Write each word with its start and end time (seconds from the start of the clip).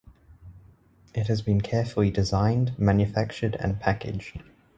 It 1.13 1.27
has 1.27 1.43
been 1.43 1.61
carefully 1.61 2.09
designed, 2.09 2.73
manufactured 2.79 3.55
and 3.59 3.79
packaged. 3.79 4.41